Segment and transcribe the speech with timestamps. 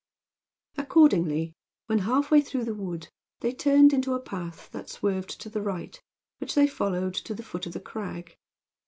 [0.79, 1.53] Accordingly,
[1.85, 3.09] when half way through the wood,
[3.41, 6.01] they turned into a path that swerved to the right,
[6.39, 8.35] which they followed to the foot of the crag.